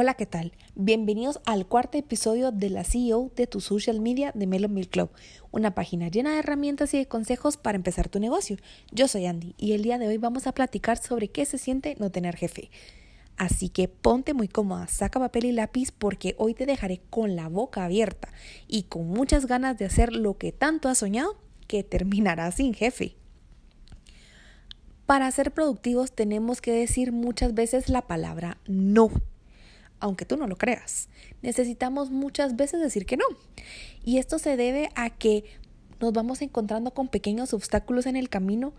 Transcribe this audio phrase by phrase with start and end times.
[0.00, 0.52] Hola, ¿qué tal?
[0.76, 5.10] Bienvenidos al cuarto episodio de la CEO de tu social media de Melon Milk Club,
[5.50, 8.58] una página llena de herramientas y de consejos para empezar tu negocio.
[8.92, 11.96] Yo soy Andy y el día de hoy vamos a platicar sobre qué se siente
[11.98, 12.70] no tener jefe.
[13.36, 17.48] Así que ponte muy cómoda, saca papel y lápiz porque hoy te dejaré con la
[17.48, 18.28] boca abierta
[18.68, 23.16] y con muchas ganas de hacer lo que tanto has soñado que terminará sin jefe.
[25.06, 29.10] Para ser productivos tenemos que decir muchas veces la palabra no
[30.00, 31.08] aunque tú no lo creas.
[31.42, 33.24] Necesitamos muchas veces decir que no.
[34.04, 35.44] Y esto se debe a que
[36.00, 38.72] nos vamos encontrando con pequeños obstáculos en el camino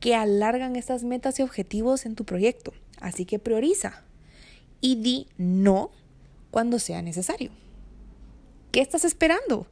[0.00, 2.72] que alargan estas metas y objetivos en tu proyecto.
[3.00, 4.04] Así que prioriza
[4.80, 5.90] y di no
[6.50, 7.50] cuando sea necesario.
[8.70, 9.66] ¿Qué estás esperando?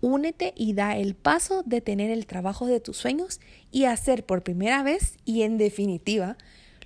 [0.00, 4.42] Únete y da el paso de tener el trabajo de tus sueños y hacer por
[4.42, 6.36] primera vez y en definitiva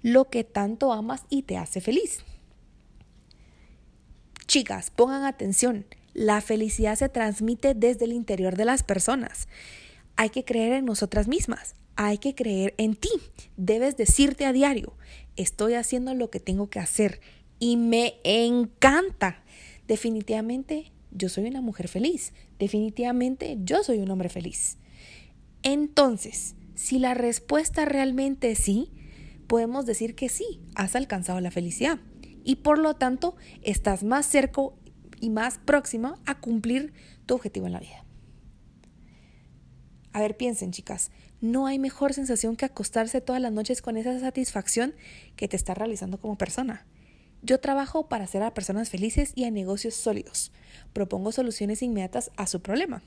[0.03, 2.25] lo que tanto amas y te hace feliz.
[4.49, 5.85] Chicas, pongan atención.
[6.15, 9.47] La felicidad se transmite desde el interior de las personas.
[10.17, 11.75] Hay que creer en nosotras mismas.
[11.97, 13.11] Hay que creer en ti.
[13.59, 14.95] Debes decirte a diario,
[15.37, 17.21] estoy haciendo lo que tengo que hacer
[17.59, 19.43] y me encanta.
[19.87, 22.33] Definitivamente yo soy una mujer feliz.
[22.59, 24.79] Definitivamente yo soy un hombre feliz.
[25.63, 28.91] Entonces, si la respuesta realmente es sí,
[29.47, 31.99] podemos decir que sí, has alcanzado la felicidad
[32.49, 34.63] y por lo tanto estás más cerca
[35.21, 36.95] y más próxima a cumplir
[37.27, 38.07] tu objetivo en la vida.
[40.15, 41.11] A ver, piensen chicas,
[41.43, 44.95] no hay mejor sensación que acostarse todas las noches con esa satisfacción
[45.37, 46.87] que te está realizando como persona.
[47.43, 50.51] Yo trabajo para hacer a personas felices y a negocios sólidos.
[50.95, 53.03] Propongo soluciones inmediatas a su problema.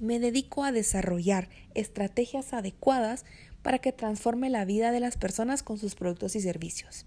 [0.00, 3.24] Me dedico a desarrollar estrategias adecuadas
[3.62, 7.06] para que transforme la vida de las personas con sus productos y servicios.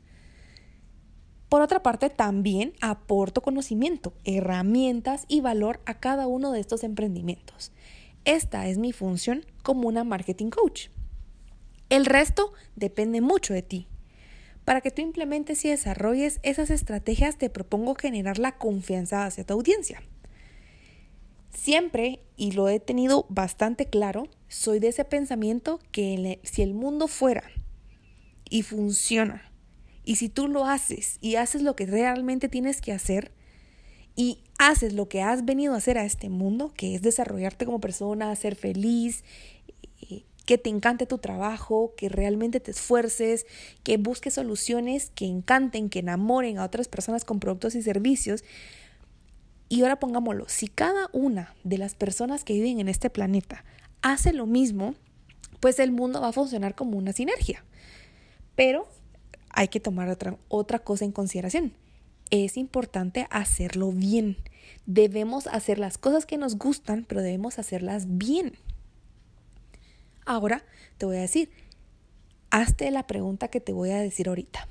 [1.52, 7.74] Por otra parte, también aporto conocimiento, herramientas y valor a cada uno de estos emprendimientos.
[8.24, 10.88] Esta es mi función como una marketing coach.
[11.90, 13.90] El resto depende mucho de ti.
[14.64, 19.54] Para que tú implementes y desarrolles esas estrategias, te propongo generar la confianza hacia tu
[19.54, 20.02] audiencia.
[21.50, 27.10] Siempre, y lo he tenido bastante claro, soy de ese pensamiento que si el mundo
[27.10, 27.44] fuera
[28.50, 29.51] y funciona
[30.04, 33.32] y si tú lo haces y haces lo que realmente tienes que hacer
[34.16, 37.80] y haces lo que has venido a hacer a este mundo, que es desarrollarte como
[37.80, 39.24] persona, ser feliz,
[40.10, 43.46] eh, que te encante tu trabajo, que realmente te esfuerces,
[43.84, 48.44] que busques soluciones que encanten, que enamoren a otras personas con productos y servicios.
[49.70, 53.64] Y ahora pongámoslo, si cada una de las personas que viven en este planeta
[54.02, 54.96] hace lo mismo,
[55.60, 57.64] pues el mundo va a funcionar como una sinergia.
[58.56, 58.90] Pero
[59.54, 61.74] hay que tomar otra, otra cosa en consideración.
[62.30, 64.38] Es importante hacerlo bien.
[64.86, 68.54] Debemos hacer las cosas que nos gustan, pero debemos hacerlas bien.
[70.26, 70.64] Ahora
[70.98, 71.52] te voy a decir,
[72.50, 74.68] hazte la pregunta que te voy a decir ahorita.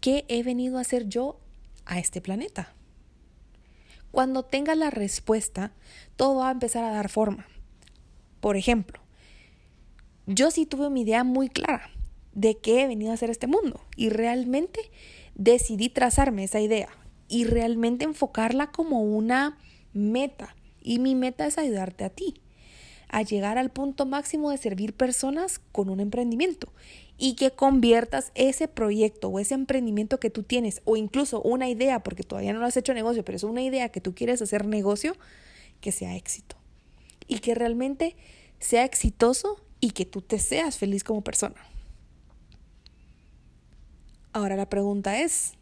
[0.00, 1.38] ¿Qué he venido a hacer yo
[1.84, 2.74] a este planeta?
[4.10, 5.72] Cuando tengas la respuesta,
[6.16, 7.46] todo va a empezar a dar forma.
[8.40, 9.00] Por ejemplo,
[10.26, 11.90] yo sí tuve mi idea muy clara
[12.40, 13.80] de qué he venido a hacer este mundo.
[13.96, 14.80] Y realmente
[15.34, 16.88] decidí trazarme esa idea
[17.28, 19.58] y realmente enfocarla como una
[19.92, 20.56] meta.
[20.80, 22.40] Y mi meta es ayudarte a ti
[23.12, 26.72] a llegar al punto máximo de servir personas con un emprendimiento
[27.18, 32.04] y que conviertas ese proyecto o ese emprendimiento que tú tienes o incluso una idea,
[32.04, 34.64] porque todavía no lo has hecho negocio, pero es una idea que tú quieres hacer
[34.64, 35.16] negocio,
[35.80, 36.56] que sea éxito
[37.26, 38.16] y que realmente
[38.60, 41.56] sea exitoso y que tú te seas feliz como persona.
[44.32, 45.54] Ahora la pregunta es,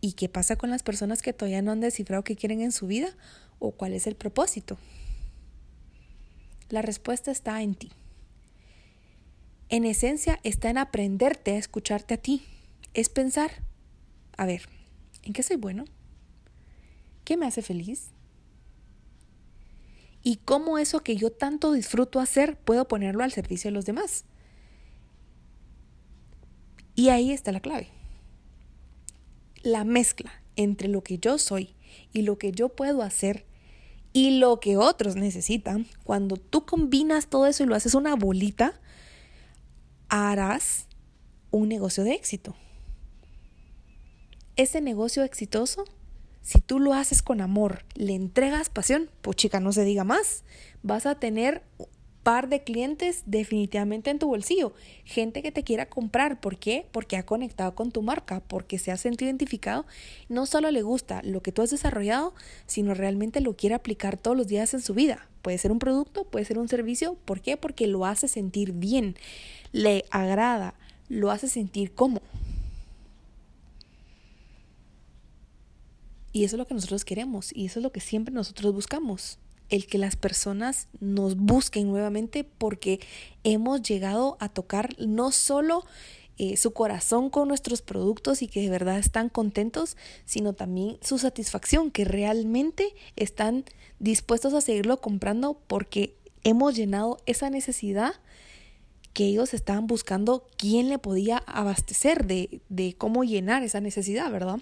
[0.00, 2.86] ¿y qué pasa con las personas que todavía no han descifrado qué quieren en su
[2.86, 3.16] vida
[3.58, 4.76] o cuál es el propósito?
[6.68, 7.90] La respuesta está en ti.
[9.68, 12.42] En esencia está en aprenderte a escucharte a ti.
[12.92, 13.50] Es pensar,
[14.36, 14.62] a ver,
[15.22, 15.84] ¿en qué soy bueno?
[17.24, 18.10] ¿Qué me hace feliz?
[20.24, 24.24] ¿Y cómo eso que yo tanto disfruto hacer puedo ponerlo al servicio de los demás?
[27.00, 27.88] Y ahí está la clave.
[29.62, 31.74] La mezcla entre lo que yo soy
[32.12, 33.46] y lo que yo puedo hacer
[34.12, 38.78] y lo que otros necesitan, cuando tú combinas todo eso y lo haces una bolita,
[40.10, 40.88] harás
[41.50, 42.54] un negocio de éxito.
[44.56, 45.86] Ese negocio exitoso,
[46.42, 50.44] si tú lo haces con amor, le entregas pasión, pues chica, no se diga más,
[50.82, 51.62] vas a tener
[52.30, 54.72] par de clientes definitivamente en tu bolsillo.
[55.04, 56.40] Gente que te quiera comprar.
[56.40, 56.86] ¿Por qué?
[56.92, 59.84] Porque ha conectado con tu marca, porque se ha sentido identificado.
[60.28, 62.32] No solo le gusta lo que tú has desarrollado,
[62.68, 65.26] sino realmente lo quiere aplicar todos los días en su vida.
[65.42, 67.16] Puede ser un producto, puede ser un servicio.
[67.24, 67.56] ¿Por qué?
[67.56, 69.16] Porque lo hace sentir bien,
[69.72, 70.74] le agrada,
[71.08, 72.22] lo hace sentir cómodo.
[76.32, 79.40] Y eso es lo que nosotros queremos y eso es lo que siempre nosotros buscamos
[79.70, 83.00] el que las personas nos busquen nuevamente porque
[83.44, 85.84] hemos llegado a tocar no solo
[86.42, 91.18] eh, su corazón con nuestros productos y que de verdad están contentos, sino también su
[91.18, 93.64] satisfacción, que realmente están
[93.98, 98.14] dispuestos a seguirlo comprando porque hemos llenado esa necesidad
[99.12, 104.60] que ellos estaban buscando quién le podía abastecer de, de cómo llenar esa necesidad, ¿verdad?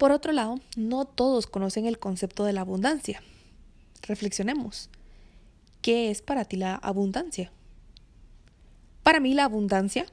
[0.00, 3.22] Por otro lado, no todos conocen el concepto de la abundancia.
[4.00, 4.88] Reflexionemos.
[5.82, 7.52] ¿Qué es para ti la abundancia?
[9.02, 10.06] Para mí la abundancia,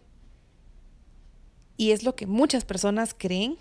[1.78, 3.56] y es lo que muchas personas creen,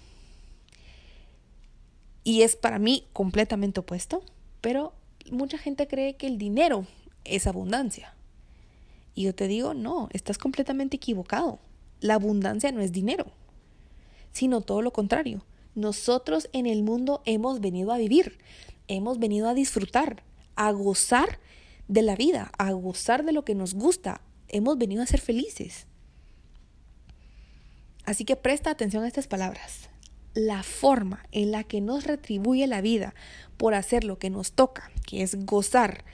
[2.24, 4.24] y es para mí completamente opuesto,
[4.60, 4.94] pero
[5.30, 6.88] mucha gente cree que el dinero
[7.22, 8.14] es abundancia.
[9.14, 11.60] Y yo te digo, no, estás completamente equivocado.
[12.00, 13.26] La abundancia no es dinero,
[14.32, 15.44] sino todo lo contrario.
[15.76, 18.38] Nosotros en el mundo hemos venido a vivir,
[18.88, 20.22] hemos venido a disfrutar,
[20.54, 21.38] a gozar
[21.86, 25.86] de la vida, a gozar de lo que nos gusta, hemos venido a ser felices.
[28.06, 29.90] Así que presta atención a estas palabras.
[30.32, 33.14] La forma en la que nos retribuye la vida
[33.58, 36.04] por hacer lo que nos toca, que es gozar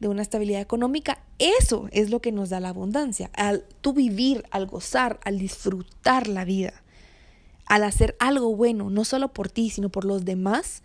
[0.00, 3.28] de una estabilidad económica, eso es lo que nos da la abundancia.
[3.34, 6.83] Al tú vivir, al gozar, al disfrutar la vida
[7.66, 10.82] al hacer algo bueno, no solo por ti, sino por los demás,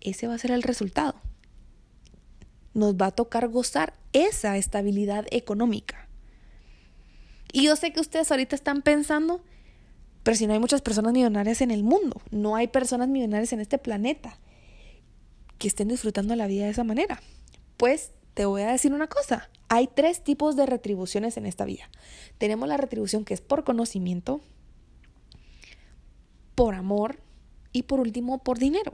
[0.00, 1.14] ese va a ser el resultado.
[2.74, 6.08] Nos va a tocar gozar esa estabilidad económica.
[7.52, 9.42] Y yo sé que ustedes ahorita están pensando,
[10.22, 13.60] pero si no hay muchas personas millonarias en el mundo, no hay personas millonarias en
[13.60, 14.38] este planeta
[15.58, 17.20] que estén disfrutando la vida de esa manera.
[17.76, 21.90] Pues te voy a decir una cosa, hay tres tipos de retribuciones en esta vida.
[22.38, 24.40] Tenemos la retribución que es por conocimiento,
[26.58, 27.20] por amor
[27.72, 28.90] y por último por dinero.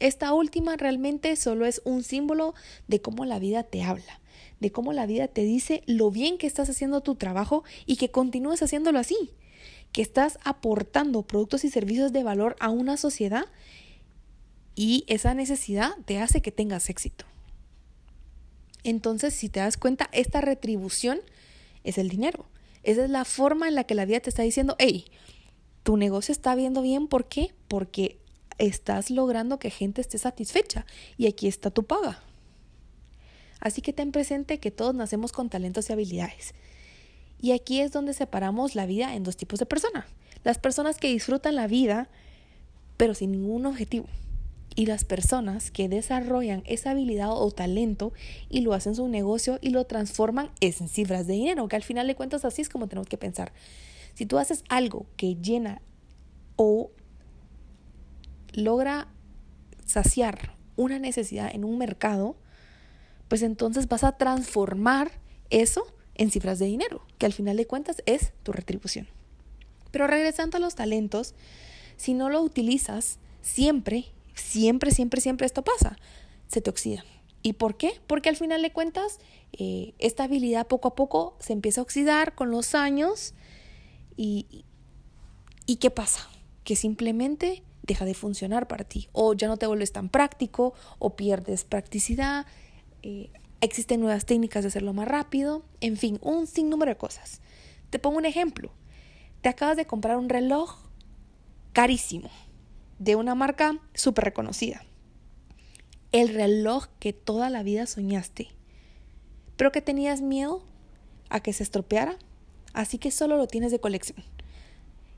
[0.00, 2.52] Esta última realmente solo es un símbolo
[2.88, 4.20] de cómo la vida te habla,
[4.60, 8.10] de cómo la vida te dice lo bien que estás haciendo tu trabajo y que
[8.10, 9.30] continúes haciéndolo así,
[9.92, 13.46] que estás aportando productos y servicios de valor a una sociedad
[14.74, 17.24] y esa necesidad te hace que tengas éxito.
[18.84, 21.20] Entonces, si te das cuenta, esta retribución
[21.82, 22.44] es el dinero.
[22.82, 25.06] Esa es la forma en la que la vida te está diciendo, hey,
[25.90, 27.52] tu negocio está viendo bien, ¿por qué?
[27.66, 28.16] Porque
[28.58, 32.22] estás logrando que gente esté satisfecha y aquí está tu paga.
[33.58, 36.54] Así que ten presente que todos nacemos con talentos y habilidades.
[37.40, 40.04] Y aquí es donde separamos la vida en dos tipos de personas.
[40.44, 42.08] Las personas que disfrutan la vida
[42.96, 44.06] pero sin ningún objetivo.
[44.76, 48.12] Y las personas que desarrollan esa habilidad o talento
[48.48, 52.06] y lo hacen su negocio y lo transforman en cifras de dinero, que al final
[52.06, 53.50] de cuentas así es como tenemos que pensar.
[54.14, 55.80] Si tú haces algo que llena
[56.56, 56.90] o
[58.52, 59.08] logra
[59.84, 62.36] saciar una necesidad en un mercado,
[63.28, 65.12] pues entonces vas a transformar
[65.50, 69.08] eso en cifras de dinero, que al final de cuentas es tu retribución.
[69.90, 71.34] Pero regresando a los talentos,
[71.96, 75.96] si no lo utilizas, siempre, siempre, siempre, siempre esto pasa,
[76.48, 77.04] se te oxida.
[77.42, 78.00] ¿Y por qué?
[78.06, 79.18] Porque al final de cuentas,
[79.52, 83.34] eh, esta habilidad poco a poco se empieza a oxidar con los años
[84.22, 86.28] y, ¿qué pasa?
[86.62, 91.16] Que simplemente deja de funcionar para ti o ya no te vuelves tan práctico o
[91.16, 92.44] pierdes practicidad.
[93.02, 93.30] Eh,
[93.62, 97.40] existen nuevas técnicas de hacerlo más rápido, en fin, un sinnúmero de cosas.
[97.88, 98.72] Te pongo un ejemplo.
[99.40, 100.76] Te acabas de comprar un reloj
[101.72, 102.28] carísimo
[102.98, 104.84] de una marca súper reconocida.
[106.12, 108.48] El reloj que toda la vida soñaste,
[109.56, 110.62] pero que tenías miedo
[111.30, 112.18] a que se estropeara
[112.72, 114.24] así que solo lo tienes de colección.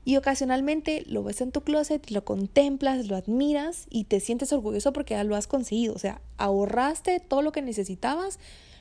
[0.05, 4.91] Y ocasionalmente lo ves en tu closet, lo contemplas, lo admiras y te sientes orgulloso
[4.91, 5.93] porque ya lo has conseguido.
[5.93, 8.37] O sea, ahorraste todo lo que necesitabas,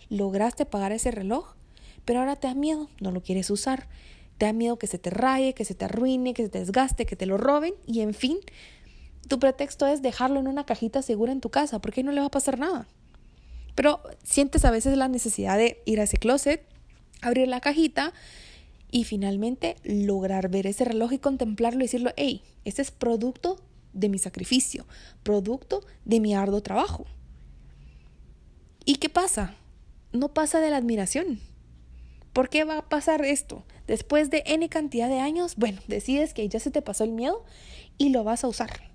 [0.09, 1.55] lograste pagar ese reloj,
[2.05, 3.88] pero ahora te da miedo, no lo quieres usar.
[4.38, 7.07] Te da miedo que se te raye, que se te arruine, que se te desgaste,
[7.07, 8.38] que te lo roben y en fin,
[9.29, 12.26] tu pretexto es dejarlo en una cajita segura en tu casa porque no le va
[12.26, 12.88] a pasar nada.
[13.76, 16.67] Pero sientes a veces la necesidad de ir a ese closet,
[17.21, 18.12] abrir la cajita
[18.92, 23.61] y finalmente lograr ver ese reloj y contemplarlo y decirlo, hey, este es producto
[23.92, 24.87] de mi sacrificio,
[25.25, 27.06] producto de mi arduo trabajo.
[28.84, 29.56] ¿Y qué pasa?
[30.12, 31.40] no pasa de la admiración.
[32.32, 33.64] ¿Por qué va a pasar esto?
[33.87, 37.44] Después de N cantidad de años, bueno, decides que ya se te pasó el miedo
[37.99, 38.92] y lo vas a usar.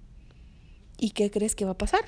[0.97, 2.01] ¿Y qué crees que va a pasar?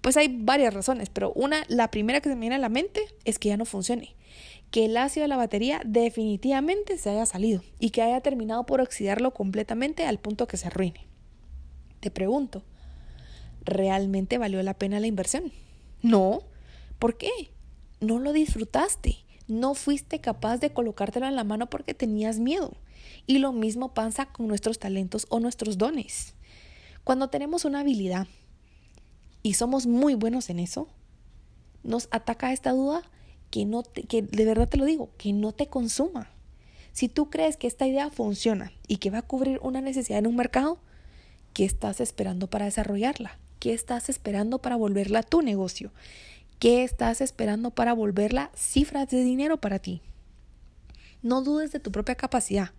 [0.00, 3.02] Pues hay varias razones, pero una, la primera que se me viene a la mente
[3.24, 4.16] es que ya no funcione.
[4.70, 8.80] Que el ácido de la batería definitivamente se haya salido y que haya terminado por
[8.80, 11.06] oxidarlo completamente al punto que se arruine.
[12.00, 12.62] Te pregunto,
[13.64, 15.52] ¿realmente valió la pena la inversión?
[16.02, 16.42] No.
[16.98, 17.30] ¿Por qué?
[18.00, 22.76] No lo disfrutaste no fuiste capaz de colocártelo en la mano porque tenías miedo.
[23.26, 26.34] Y lo mismo pasa con nuestros talentos o nuestros dones.
[27.02, 28.28] Cuando tenemos una habilidad
[29.42, 30.88] y somos muy buenos en eso,
[31.82, 33.02] nos ataca esta duda
[33.50, 36.30] que no que de verdad te lo digo, que no te consuma.
[36.92, 40.26] Si tú crees que esta idea funciona y que va a cubrir una necesidad en
[40.26, 40.80] un mercado,
[41.54, 43.38] ¿qué estás esperando para desarrollarla?
[43.60, 45.92] ¿Qué estás esperando para volverla tu negocio?
[46.58, 50.02] ¿Qué estás esperando para volverla cifras de dinero para ti?
[51.22, 52.70] No dudes de tu propia capacidad.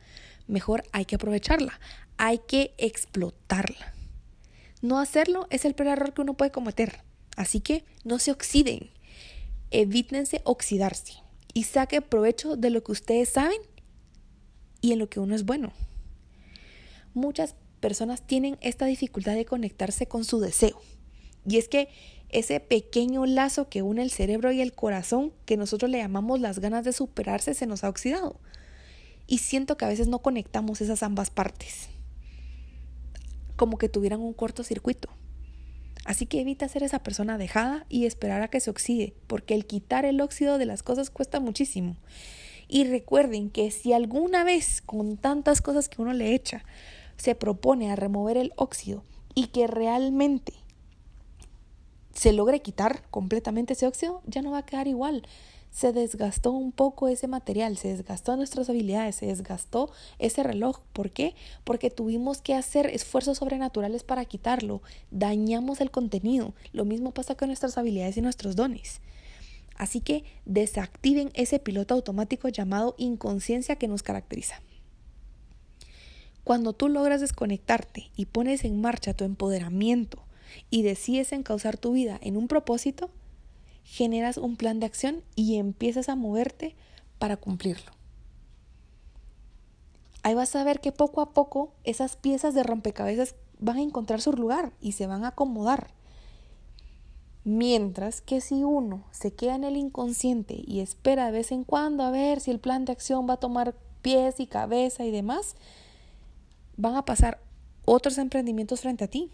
[0.47, 1.79] Mejor hay que aprovecharla.
[2.17, 3.93] Hay que explotarla.
[4.81, 7.01] No hacerlo es el peor error que uno puede cometer.
[7.35, 8.89] Así que no se oxiden.
[9.71, 11.13] Evítense oxidarse.
[11.53, 13.59] Y saque provecho de lo que ustedes saben
[14.81, 15.73] y en lo que uno es bueno.
[17.13, 20.79] Muchas personas tienen esta dificultad de conectarse con su deseo.
[21.47, 21.89] Y es que
[22.29, 26.59] ese pequeño lazo que une el cerebro y el corazón, que nosotros le llamamos las
[26.59, 28.39] ganas de superarse, se nos ha oxidado.
[29.25, 31.89] Y siento que a veces no conectamos esas ambas partes,
[33.55, 35.09] como que tuvieran un cortocircuito.
[36.05, 39.65] Así que evita ser esa persona dejada y esperar a que se oxide, porque el
[39.65, 41.95] quitar el óxido de las cosas cuesta muchísimo.
[42.67, 46.63] Y recuerden que si alguna vez, con tantas cosas que uno le echa,
[47.17, 49.03] se propone a remover el óxido
[49.35, 50.53] y que realmente
[52.13, 55.23] se logre quitar completamente ese óxido, ya no va a quedar igual.
[55.71, 60.79] Se desgastó un poco ese material, se desgastó nuestras habilidades, se desgastó ese reloj.
[60.93, 61.35] ¿Por qué?
[61.63, 64.81] Porque tuvimos que hacer esfuerzos sobrenaturales para quitarlo.
[65.11, 66.53] Dañamos el contenido.
[66.73, 69.01] Lo mismo pasa con nuestras habilidades y nuestros dones.
[69.75, 74.61] Así que desactiven ese piloto automático llamado inconsciencia que nos caracteriza.
[76.43, 80.23] Cuando tú logras desconectarte y pones en marcha tu empoderamiento,
[80.69, 83.09] y decides encauzar tu vida en un propósito,
[83.89, 86.75] generas un plan de acción y empiezas a moverte
[87.17, 87.91] para cumplirlo.
[90.21, 94.21] Ahí vas a ver que poco a poco esas piezas de rompecabezas van a encontrar
[94.21, 95.87] su lugar y se van a acomodar.
[97.43, 102.03] Mientras que si uno se queda en el inconsciente y espera de vez en cuando
[102.03, 105.55] a ver si el plan de acción va a tomar pies y cabeza y demás,
[106.77, 107.41] van a pasar
[107.85, 109.31] otros emprendimientos frente a ti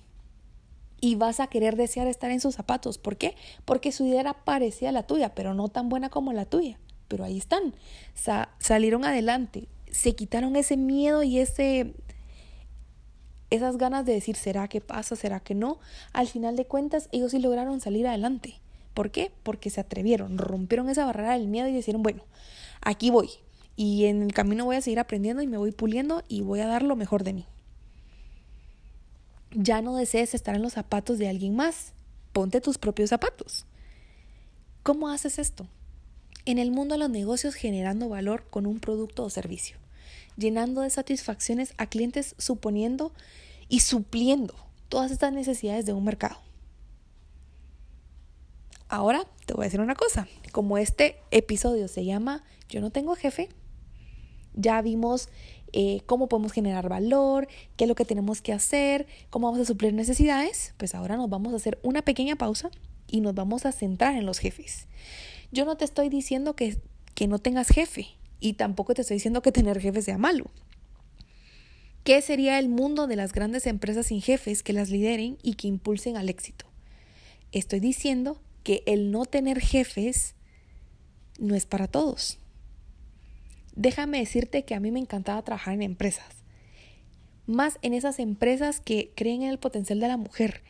[1.06, 2.98] y vas a querer desear estar en sus zapatos.
[2.98, 3.36] ¿Por qué?
[3.64, 6.80] Porque su idea era parecida a la tuya, pero no tan buena como la tuya.
[7.08, 7.76] Pero ahí están,
[8.58, 11.94] salieron adelante, se quitaron ese miedo y ese
[13.52, 15.16] esas ganas de decir, ¿será que pasa?
[15.16, 15.78] ¿Será que no?
[16.12, 18.56] Al final de cuentas, ellos sí lograron salir adelante.
[18.96, 19.32] ¿Por qué?
[19.44, 22.24] Porque se atrevieron, rompieron esa barrera del miedo y dijeron, bueno,
[22.82, 23.30] aquí voy.
[23.76, 26.68] Y en el camino voy a seguir aprendiendo y me voy puliendo y voy a
[26.68, 27.46] dar lo mejor de mí.
[29.58, 31.94] Ya no desees estar en los zapatos de alguien más.
[32.34, 33.66] Ponte tus propios zapatos.
[34.84, 35.66] ¿Cómo haces esto?
[36.44, 39.78] En el mundo de los negocios generando valor con un producto o servicio,
[40.36, 43.14] llenando de satisfacciones a clientes suponiendo
[43.70, 44.54] y supliendo
[44.90, 46.36] todas estas necesidades de un mercado.
[48.90, 53.16] Ahora te voy a decir una cosa, como este episodio se llama Yo no tengo
[53.16, 53.48] jefe,
[54.56, 55.30] ya vimos
[55.74, 59.66] eh, cómo podemos generar valor, qué es lo que tenemos que hacer, cómo vamos a
[59.66, 62.70] suplir necesidades, pues ahora nos vamos a hacer una pequeña pausa
[63.08, 64.88] y nos vamos a centrar en los jefes.
[65.52, 66.78] Yo no te estoy diciendo que,
[67.14, 68.08] que no tengas jefe
[68.40, 70.46] y tampoco te estoy diciendo que tener jefe sea malo.
[72.06, 75.68] ¿Qué sería el mundo de las grandes empresas sin jefes que las lideren y que
[75.68, 76.66] impulsen al éxito?
[77.52, 80.36] Estoy diciendo que el no tener jefes
[81.40, 82.38] no es para todos.
[83.76, 86.44] Déjame decirte que a mí me encantaba trabajar en empresas,
[87.46, 90.64] más en esas empresas que creen en el potencial de la mujer,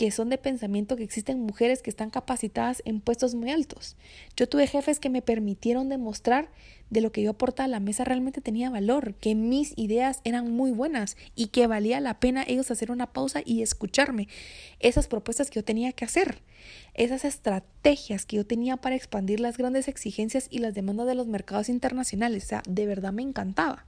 [0.00, 3.96] que son de pensamiento que existen mujeres que están capacitadas en puestos muy altos.
[4.34, 6.48] Yo tuve jefes que me permitieron demostrar
[6.88, 10.52] de lo que yo aportaba a la mesa realmente tenía valor, que mis ideas eran
[10.52, 14.28] muy buenas y que valía la pena ellos hacer una pausa y escucharme
[14.78, 16.40] esas propuestas que yo tenía que hacer,
[16.94, 21.26] esas estrategias que yo tenía para expandir las grandes exigencias y las demandas de los
[21.26, 22.44] mercados internacionales.
[22.44, 23.84] O sea, de verdad me encantaba.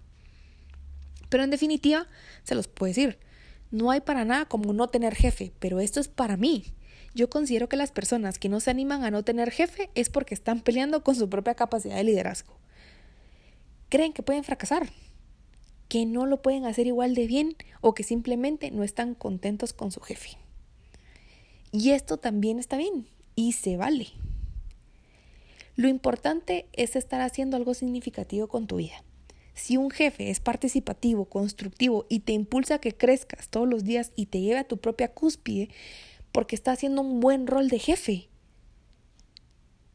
[1.31, 2.07] Pero en definitiva,
[2.42, 3.19] se los puedo decir,
[3.72, 6.74] no hay para nada como no tener jefe, pero esto es para mí.
[7.14, 10.34] yo considero que las personas que no se animan a no tener jefe es porque
[10.34, 12.54] están peleando con su propia capacidad de liderazgo.
[13.90, 14.88] Creen que pueden fracasar,
[15.88, 19.92] que no lo pueden hacer igual de bien o que simplemente no están contentos con
[19.92, 20.38] su jefe.
[21.70, 24.08] Y esto también está bien y se vale.
[25.76, 29.04] Lo importante es estar haciendo algo significativo con tu vida.
[29.54, 34.12] Si un jefe es participativo, constructivo y te impulsa a que crezcas todos los días
[34.16, 35.68] y te lleve a tu propia cúspide
[36.32, 38.28] porque está haciendo un buen rol de jefe,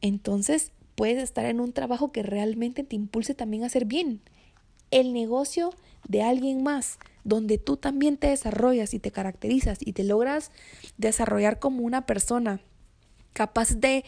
[0.01, 4.21] entonces puedes estar en un trabajo que realmente te impulse también a hacer bien.
[4.91, 5.71] El negocio
[6.07, 10.51] de alguien más, donde tú también te desarrollas y te caracterizas y te logras
[10.97, 12.61] desarrollar como una persona
[13.33, 14.05] capaz de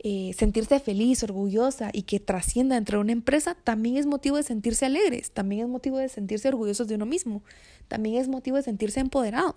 [0.00, 4.86] eh, sentirse feliz, orgullosa y que trascienda entre una empresa, también es motivo de sentirse
[4.86, 7.42] alegres, también es motivo de sentirse orgullosos de uno mismo,
[7.88, 9.56] también es motivo de sentirse empoderado.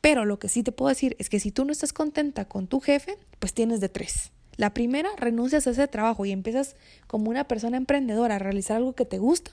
[0.00, 2.68] Pero lo que sí te puedo decir es que si tú no estás contenta con
[2.68, 4.30] tu jefe, pues tienes de tres.
[4.56, 6.76] La primera, renuncias a ese trabajo y empiezas
[7.08, 9.50] como una persona emprendedora a realizar algo que te gusta.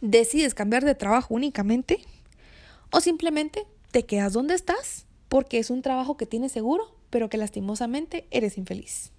[0.00, 1.98] Decides cambiar de trabajo únicamente
[2.90, 7.38] o simplemente te quedas donde estás porque es un trabajo que tienes seguro, pero que
[7.38, 9.12] lastimosamente eres infeliz.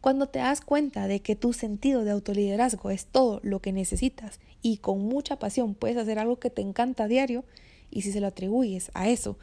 [0.00, 4.40] Cuando te das cuenta de que tu sentido de autoliderazgo es todo lo que necesitas
[4.62, 7.44] y con mucha pasión puedes hacer algo que te encanta a diario,
[7.88, 9.38] y si se lo atribuyes a eso,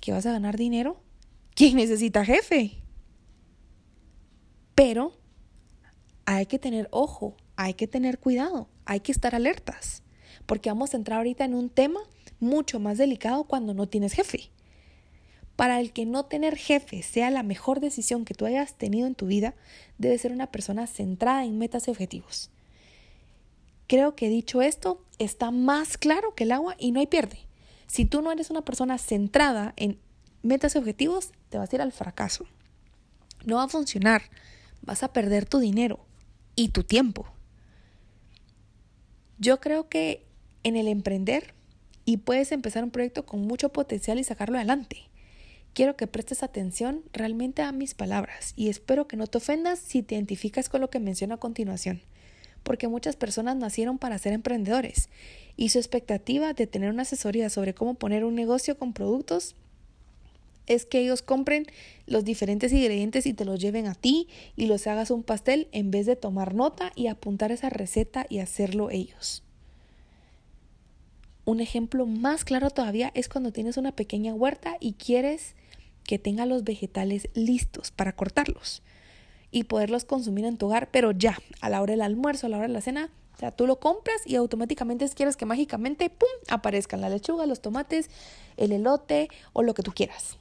[0.00, 1.02] que vas a ganar dinero,
[1.54, 2.78] ¿quién necesita jefe?
[4.74, 5.12] Pero
[6.24, 10.04] hay que tener ojo, hay que tener cuidado, hay que estar alertas,
[10.46, 12.00] porque vamos a entrar ahorita en un tema
[12.40, 14.52] mucho más delicado cuando no tienes jefe.
[15.58, 19.16] Para el que no tener jefe sea la mejor decisión que tú hayas tenido en
[19.16, 19.56] tu vida,
[19.98, 22.52] debe ser una persona centrada en metas y objetivos.
[23.88, 27.40] Creo que dicho esto, está más claro que el agua y no hay pierde.
[27.88, 29.98] Si tú no eres una persona centrada en
[30.44, 32.46] metas y objetivos, te vas a ir al fracaso.
[33.44, 34.22] No va a funcionar.
[34.82, 35.98] Vas a perder tu dinero
[36.54, 37.26] y tu tiempo.
[39.38, 40.24] Yo creo que
[40.62, 41.52] en el emprender
[42.04, 45.07] y puedes empezar un proyecto con mucho potencial y sacarlo adelante.
[45.78, 50.02] Quiero que prestes atención realmente a mis palabras y espero que no te ofendas si
[50.02, 52.00] te identificas con lo que menciono a continuación,
[52.64, 55.08] porque muchas personas nacieron para ser emprendedores
[55.56, 59.54] y su expectativa de tener una asesoría sobre cómo poner un negocio con productos
[60.66, 61.66] es que ellos compren
[62.08, 65.92] los diferentes ingredientes y te los lleven a ti y los hagas un pastel en
[65.92, 69.44] vez de tomar nota y apuntar esa receta y hacerlo ellos.
[71.44, 75.54] Un ejemplo más claro todavía es cuando tienes una pequeña huerta y quieres
[76.08, 78.82] que tenga los vegetales listos para cortarlos
[79.50, 82.56] y poderlos consumir en tu hogar, pero ya, a la hora del almuerzo, a la
[82.56, 86.30] hora de la cena, o sea, tú lo compras y automáticamente quieres que mágicamente, ¡pum!,
[86.48, 88.08] aparezcan la lechuga, los tomates,
[88.56, 90.38] el elote o lo que tú quieras.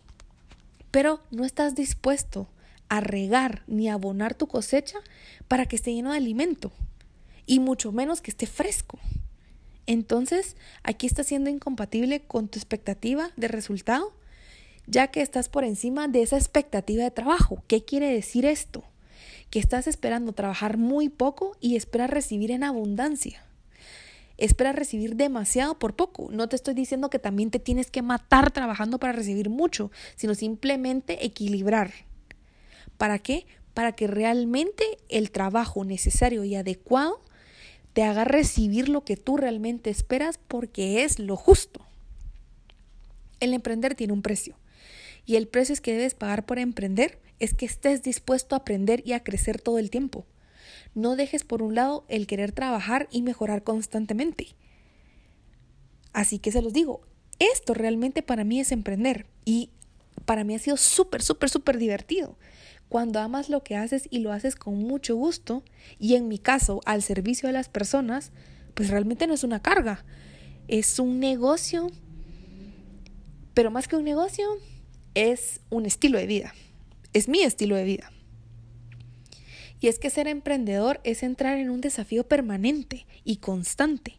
[0.90, 2.48] Pero no estás dispuesto
[2.88, 5.00] a regar ni abonar tu cosecha
[5.50, 6.72] para que esté lleno de alimento
[7.46, 9.00] y mucho menos que esté fresco.
[9.86, 14.17] Entonces, aquí está siendo incompatible con tu expectativa de resultado
[14.88, 17.62] ya que estás por encima de esa expectativa de trabajo.
[17.68, 18.84] ¿Qué quiere decir esto?
[19.50, 23.44] Que estás esperando trabajar muy poco y esperas recibir en abundancia.
[24.38, 26.30] Esperas recibir demasiado por poco.
[26.32, 30.36] No te estoy diciendo que también te tienes que matar trabajando para recibir mucho, sino
[30.36, 31.92] simplemente equilibrar.
[32.98, 33.46] ¿Para qué?
[33.74, 37.20] Para que realmente el trabajo necesario y adecuado
[37.94, 41.82] te haga recibir lo que tú realmente esperas porque es lo justo.
[43.40, 44.56] El emprender tiene un precio
[45.28, 49.12] y el precio que debes pagar por emprender es que estés dispuesto a aprender y
[49.12, 50.26] a crecer todo el tiempo.
[50.96, 54.56] No dejes por un lado el querer trabajar y mejorar constantemente.
[56.14, 57.02] Así que se los digo,
[57.40, 59.70] esto realmente para mí es emprender y
[60.26, 62.38] para mí ha sido súper, súper, súper divertido.
[62.88, 65.62] Cuando amas lo que haces y lo haces con mucho gusto,
[66.00, 68.32] y en mi caso al servicio de las personas,
[68.76, 70.06] pues realmente no es una carga,
[70.70, 71.92] es un negocio,
[73.54, 74.48] pero más que un negocio,
[75.18, 76.54] es un estilo de vida,
[77.14, 78.12] es mi estilo de vida.
[79.80, 84.18] Y es que ser emprendedor es entrar en un desafío permanente y constante.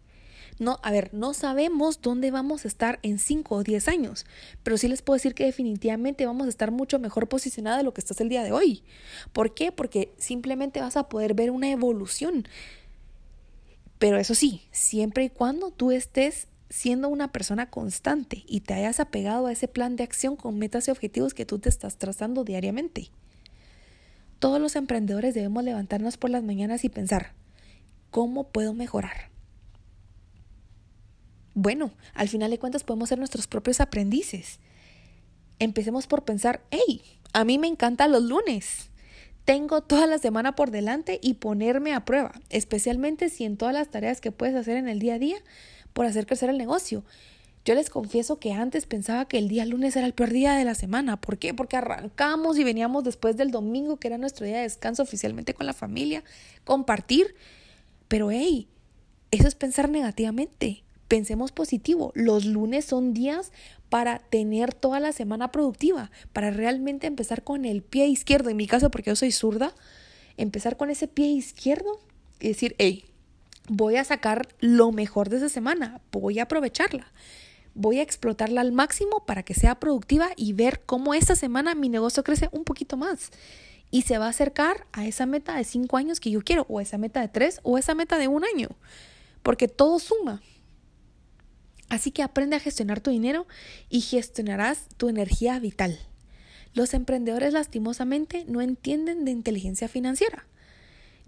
[0.59, 4.27] No, a ver, no sabemos dónde vamos a estar en 5 o 10 años,
[4.65, 7.95] pero sí les puedo decir que definitivamente vamos a estar mucho mejor posicionada de lo
[7.95, 8.83] que estás el día de hoy.
[9.33, 9.71] ¿Por qué?
[9.71, 12.49] Porque simplemente vas a poder ver una evolución.
[14.01, 19.01] Pero eso sí, siempre y cuando tú estés siendo una persona constante y te hayas
[19.01, 22.45] apegado a ese plan de acción con metas y objetivos que tú te estás trazando
[22.45, 23.11] diariamente.
[24.39, 27.33] Todos los emprendedores debemos levantarnos por las mañanas y pensar,
[28.11, 29.31] ¿cómo puedo mejorar?
[31.55, 34.61] Bueno, al final de cuentas podemos ser nuestros propios aprendices.
[35.59, 37.03] Empecemos por pensar, hey,
[37.33, 38.91] a mí me encantan los lunes.
[39.45, 43.89] Tengo toda la semana por delante y ponerme a prueba, especialmente si en todas las
[43.89, 45.39] tareas que puedes hacer en el día a día
[45.93, 47.05] por hacer crecer el negocio.
[47.65, 50.65] Yo les confieso que antes pensaba que el día lunes era el peor día de
[50.65, 51.21] la semana.
[51.21, 51.53] ¿Por qué?
[51.53, 55.67] Porque arrancamos y veníamos después del domingo, que era nuestro día de descanso oficialmente con
[55.67, 56.25] la familia,
[56.65, 57.35] compartir.
[58.09, 58.69] Pero hey,
[59.31, 60.83] eso es pensar negativamente.
[61.09, 62.13] Pensemos positivo.
[62.15, 63.53] Los lunes son días
[63.91, 68.51] para tener toda la semana productiva, para realmente empezar con el pie izquierdo.
[68.51, 69.75] En mi caso, porque yo soy zurda,
[70.37, 72.01] empezar con ese pie izquierdo
[72.41, 73.05] y decir, hey,
[73.69, 77.13] voy a sacar lo mejor de esa semana, voy a aprovecharla
[77.75, 81.89] voy a explotarla al máximo para que sea productiva y ver cómo esta semana mi
[81.89, 83.31] negocio crece un poquito más
[83.91, 86.81] y se va a acercar a esa meta de cinco años que yo quiero, o
[86.81, 88.69] esa meta de tres, o esa meta de un año,
[89.43, 90.43] porque todo suma.
[91.89, 93.47] Así que aprende a gestionar tu dinero
[93.89, 95.99] y gestionarás tu energía vital.
[96.75, 100.47] Los emprendedores lastimosamente no entienden de inteligencia financiera.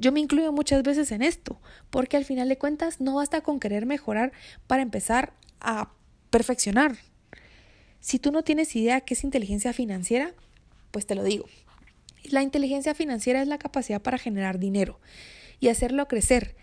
[0.00, 1.60] Yo me incluyo muchas veces en esto,
[1.90, 4.32] porque al final de cuentas no basta con querer mejorar
[4.66, 5.92] para empezar a
[6.30, 6.96] perfeccionar.
[8.00, 10.34] Si tú no tienes idea qué es inteligencia financiera,
[10.90, 11.44] pues te lo digo.
[12.30, 15.00] La inteligencia financiera es la capacidad para generar dinero
[15.60, 16.56] y hacerlo crecer,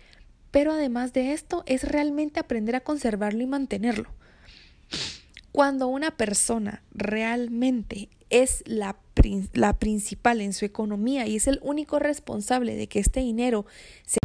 [0.50, 4.10] pero además de esto es realmente aprender a conservarlo y mantenerlo.
[5.58, 8.96] Cuando una persona realmente es la,
[9.76, 13.66] principal en su economía y es el único responsable de que este dinero
[14.06, 14.18] se...